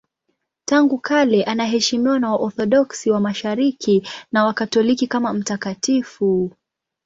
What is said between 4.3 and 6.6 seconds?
na Wakatoliki kama mtakatifu.